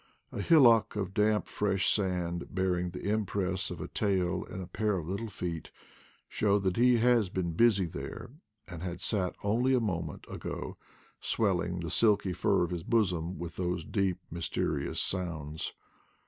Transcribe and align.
A 0.31 0.41
hillock 0.41 0.95
of 0.95 1.13
damp, 1.13 1.47
fresh 1.47 1.87
sand, 1.87 2.47
bearing 2.55 2.89
the 2.89 3.07
impress 3.07 3.69
of 3.69 3.79
a 3.79 3.87
tail 3.87 4.43
and 4.49 4.59
a 4.59 4.65
pair 4.65 4.97
of 4.97 5.07
little 5.07 5.29
feet, 5.29 5.69
show 6.27 6.57
that 6.57 6.75
he 6.75 6.97
has 6.97 7.29
been 7.29 7.51
busy 7.51 7.85
there, 7.85 8.31
and 8.67 8.81
had 8.81 8.99
sat 8.99 9.35
only 9.43 9.75
a 9.75 9.79
moment 9.79 10.25
ago 10.27 10.75
swelling 11.19 11.81
the 11.81 11.91
silky 11.91 12.33
fur 12.33 12.63
of 12.63 12.71
his 12.71 12.81
bosom 12.81 13.37
with 13.37 13.57
those 13.57 13.85
deep, 13.85 14.17
mysterious 14.31 14.99
sounds. 14.99 15.71